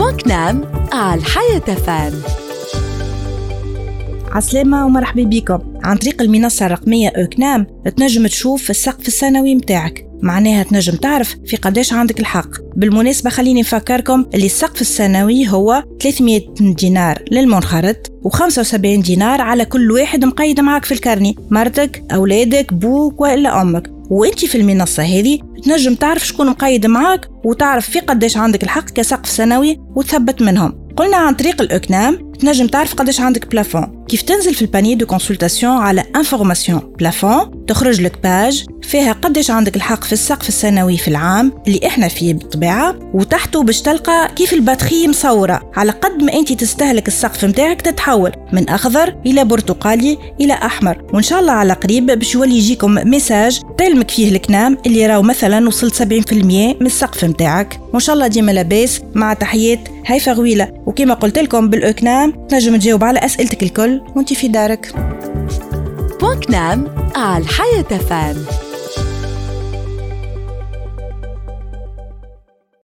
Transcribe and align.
بوكنام 0.00 0.64
على 0.92 1.20
الحياة 1.20 1.58
فان. 1.58 2.12
عسلامة 4.32 4.86
ومرحبا 4.86 5.22
بكم. 5.22 5.58
عن 5.84 5.96
طريق 5.96 6.22
المنصة 6.22 6.66
الرقمية 6.66 7.08
أوكنام 7.08 7.66
تنجم 7.96 8.26
تشوف 8.26 8.70
السقف 8.70 9.08
السنوي 9.08 9.54
متاعك. 9.54 10.06
معناها 10.22 10.62
تنجم 10.62 10.96
تعرف 10.96 11.36
في 11.46 11.56
قداش 11.56 11.92
عندك 11.92 12.20
الحق. 12.20 12.48
بالمناسبة 12.76 13.30
خليني 13.30 13.60
نفكركم 13.60 14.26
اللي 14.34 14.46
السقف 14.46 14.80
السنوي 14.80 15.48
هو 15.48 15.84
300 16.02 16.40
دينار 16.60 17.24
للمنخرط 17.30 18.12
و75 18.24 18.76
دينار 18.76 19.40
على 19.40 19.64
كل 19.64 19.92
واحد 19.92 20.24
مقيد 20.24 20.60
معك 20.60 20.84
في 20.84 20.94
الكرني. 20.94 21.36
مرتك 21.50 22.02
أولادك 22.12 22.74
بوك 22.74 23.20
وإلا 23.20 23.62
أمك. 23.62 23.99
وانت 24.10 24.44
في 24.44 24.58
المنصة 24.58 25.02
هذه 25.02 25.38
تنجم 25.64 25.94
تعرف 25.94 26.26
شكون 26.26 26.46
مقيد 26.46 26.86
معاك 26.86 27.28
وتعرف 27.44 27.90
في 27.90 28.00
قداش 28.00 28.36
عندك 28.36 28.62
الحق 28.62 28.90
كسقف 28.90 29.28
سنوي 29.28 29.80
وتثبت 29.96 30.42
منهم. 30.42 30.88
قلنا 30.96 31.16
عن 31.16 31.34
طريق 31.34 31.62
ال 31.62 31.72
E-CNAM 31.72 32.32
تنجم 32.32 32.66
تعرف 32.66 32.94
قداش 32.94 33.20
عندك 33.20 33.50
plafond 33.50 33.99
كيف 34.10 34.22
تنزل 34.22 34.54
في 34.54 34.62
ال 34.62 34.66
panneau 34.66 34.94
de 34.94 35.06
consultation 35.06 35.72
على 35.72 36.04
information 36.16 36.92
plafond 36.98 37.66
تخرج 37.66 38.00
لك 38.00 38.22
page 38.22 38.64
فيها 38.82 39.12
قداش 39.12 39.50
عندك 39.50 39.76
الحق 39.76 40.04
في 40.04 40.12
السقف 40.12 40.48
السنوي 40.48 40.96
في 40.96 41.08
العام 41.08 41.52
اللي 41.66 41.80
إحنا 41.86 42.08
فيه 42.08 42.34
بالطبيعة 42.34 42.98
وتحته 43.14 43.62
باش 43.62 43.82
تلقى 43.82 44.30
كيف 44.36 44.52
ال 44.52 44.58
batterie 44.58 45.08
مصورة 45.08 45.70
على 45.76 45.92
قد 45.92 46.22
ما 46.22 46.32
انت 46.32 46.52
تستهلك 46.52 47.08
السقف 47.08 47.44
متاعك 47.44 47.82
تتحول 47.82 48.32
من 48.52 48.68
أخضر 48.68 49.16
إلى 49.26 49.44
برتقالي 49.44 50.18
إلى 50.40 50.52
أحمر. 50.52 51.02
وإن 51.14 51.22
شاء 51.22 51.40
الله 51.40 51.52
على 51.52 51.72
قريب 51.72 52.06
باش 52.06 52.34
يولي 52.34 52.56
يجيكم 52.56 52.98
message 53.04 53.60
تعلمك 53.78 54.10
فيه 54.10 54.28
ال 54.28 54.38
CNAM 54.38 54.78
اللي 54.86 55.06
راهو 55.06 55.22
مثلا 55.22 55.68
وصلت 55.68 55.94
70% 55.94 56.04
من 56.34 56.86
السقف 56.86 57.24
متاعك. 57.24 57.80
وإن 57.92 58.00
شاء 58.00 58.14
الله 58.14 58.26
ديما 58.26 58.52
لاباس 58.52 59.00
مع 59.14 59.34
تحيات 59.34 59.88
هيفا 60.06 60.32
غويله 60.32 60.72
وكما 60.86 61.14
قلت 61.14 61.38
لكم 61.38 61.68
بالأكنام 61.68 62.46
تنجم 62.48 62.76
تجاوب 62.76 63.04
على 63.04 63.18
أسئلتك 63.18 63.62
الكل. 63.62 63.99
وانت 64.16 64.32
في 64.32 64.48
دارك. 64.48 64.92
بوكنام 66.20 66.88
على 67.16 67.44
الحياة 67.44 67.82
فان 67.98 68.44